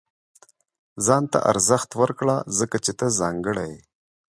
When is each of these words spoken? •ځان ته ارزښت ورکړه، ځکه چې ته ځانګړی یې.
•ځان 1.05 1.23
ته 1.31 1.39
ارزښت 1.51 1.89
ورکړه، 2.01 2.35
ځکه 2.59 2.77
چې 2.85 2.91
ته 2.99 3.05
ځانګړی 3.19 3.67
یې. 3.73 3.79